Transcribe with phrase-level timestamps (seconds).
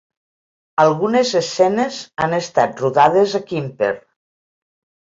[0.83, 3.95] Algunes escenes han estat rodades a Quimper.